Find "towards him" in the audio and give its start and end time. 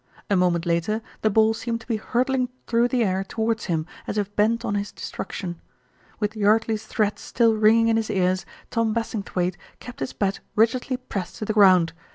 3.23-3.85